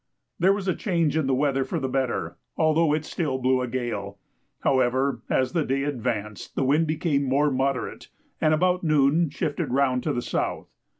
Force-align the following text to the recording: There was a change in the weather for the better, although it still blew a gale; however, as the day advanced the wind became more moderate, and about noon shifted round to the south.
There 0.39 0.51
was 0.51 0.67
a 0.67 0.73
change 0.73 1.15
in 1.15 1.27
the 1.27 1.33
weather 1.35 1.63
for 1.63 1.79
the 1.79 1.87
better, 1.87 2.39
although 2.57 2.91
it 2.91 3.05
still 3.05 3.37
blew 3.37 3.61
a 3.61 3.67
gale; 3.67 4.17
however, 4.61 5.21
as 5.29 5.51
the 5.51 5.63
day 5.63 5.83
advanced 5.83 6.55
the 6.55 6.63
wind 6.65 6.87
became 6.87 7.21
more 7.21 7.51
moderate, 7.51 8.07
and 8.41 8.51
about 8.51 8.83
noon 8.83 9.29
shifted 9.29 9.71
round 9.71 10.01
to 10.01 10.11
the 10.13 10.23
south. 10.23 10.71